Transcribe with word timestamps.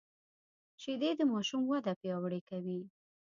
شیدې 0.81 1.11
د 1.15 1.21
ماشوم 1.33 1.61
وده 1.67 1.93
پیاوړې 2.01 2.41
کوي 2.49 2.79